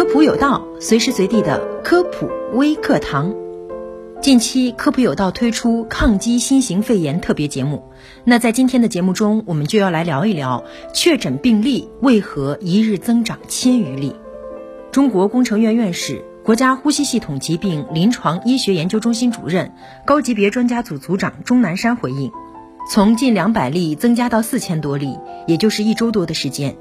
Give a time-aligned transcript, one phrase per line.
[0.00, 3.34] 科普有道，随时随地的科普微课堂。
[4.22, 7.84] 近期科普有道推出抗击新型肺炎特别节目，
[8.24, 14.16] 那在今天的节目中，我们就要来聊一聊确诊病例为何一日增长千余例。
[14.90, 19.74] 中国工程院院士、国家呼吸系统疾病临床医学研究中心主任、
[20.06, 22.32] 高级别专家组组长钟南山回应：
[22.90, 26.74] 从近两百例增加到四千多例，也就是一周多的时间，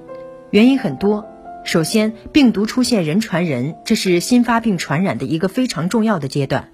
[0.52, 1.26] 原因很多。
[1.70, 6.72] 首先，病毒出现人传人，这是新发病传染的一个非常重要的阶段。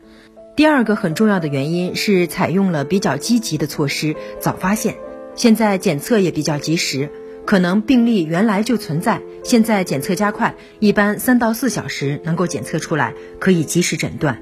[0.55, 4.95] 第二个很重要的原因是采用了比较积极的措施，早发现。
[5.35, 7.11] 现在检测也比较及时，
[7.45, 14.41] 可能病例原来就存在，现在检测加快，一般三到四小时能够检测出来，可以及时诊断。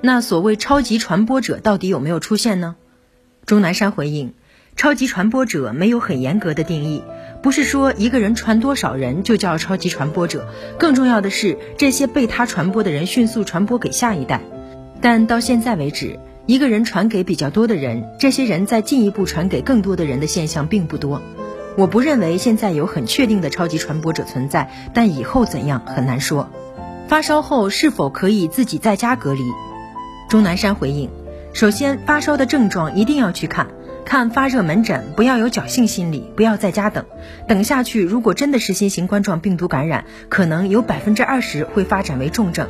[0.00, 2.74] 那所谓超级传播者到底有没有出现呢？
[3.46, 4.34] 钟南山回应：
[4.76, 7.02] 超级传播者没有很严格的定义，
[7.42, 14.40] 不是说一个人传多少人就叫超级传播者，更重要的是这些被他传播的人迅速传播给下一代。
[15.00, 21.22] 但到现在为止，一个人传给比较多的人，这些人再进一步传给更多的人的现象并不多。
[21.76, 26.50] 我不认为现在有很确定的超级传播者存在，但以后怎样很难说。
[27.06, 29.42] 发烧后是否可以自己在家隔离？
[30.28, 31.10] 钟南山回应：
[31.52, 33.68] 首先，发烧的症状一定要去看，
[34.04, 37.04] 看发热门诊，不要有侥幸心理，不要在家等。
[37.48, 42.68] 等下去，如果真的是新型冠状病毒感染，可能有百分之二十会发展为重症。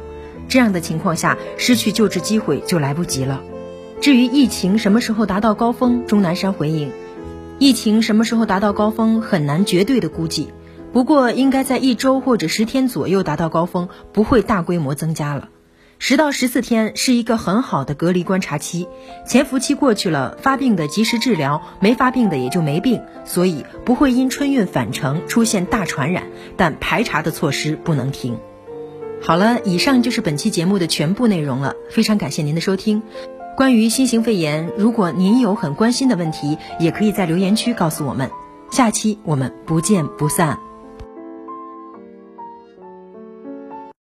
[0.48, 3.42] 这样的情况下，失去救治机会就来不及了。
[4.00, 6.90] 至于疫情什么时候达到高峰，钟南山回应：
[7.58, 10.52] 疫情什么时候达到高峰很难绝对的估计，
[10.92, 15.48] 不过应该在一周或者十天左右达到高峰，不会大规模增加了。
[15.98, 18.88] 十到十四天是一个很好的隔离观察期，
[19.26, 26.24] 潜伏期过去了，发病的及时治疗，没发病的也就没病，所以不会因春运返程出现大传染，
[26.56, 28.38] 但排查的措施不能停。
[29.22, 31.74] 好了，以上就是本期节目的全部内容了。
[31.90, 33.02] 非常感谢您的收听。
[33.56, 38.30] 关于新型肺炎，如果您有很关心的问题，也可以在留言区告诉我们。
[38.70, 40.58] 下期我们不见不散。